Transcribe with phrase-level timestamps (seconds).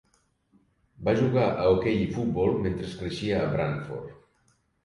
[1.07, 4.21] Va jugar a hoquei i futbol mentre creixia a Brantford.